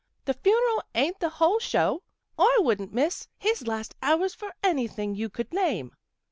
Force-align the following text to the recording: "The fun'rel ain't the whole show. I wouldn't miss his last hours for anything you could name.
"The 0.25 0.33
fun'rel 0.33 0.81
ain't 0.95 1.19
the 1.19 1.29
whole 1.29 1.59
show. 1.59 2.01
I 2.35 2.57
wouldn't 2.63 2.91
miss 2.91 3.27
his 3.37 3.67
last 3.67 3.93
hours 4.01 4.33
for 4.33 4.51
anything 4.63 5.13
you 5.13 5.29
could 5.29 5.53
name. 5.53 5.91